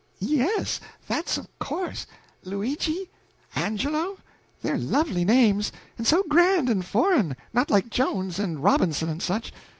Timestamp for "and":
5.95-6.07, 6.71-6.83, 8.39-8.63, 9.09-9.21